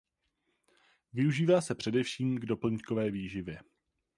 Využívá 1.13 1.61
se 1.61 1.75
především 1.75 2.37
k 2.37 2.45
doplňkové 2.45 3.11
výživě. 3.11 3.59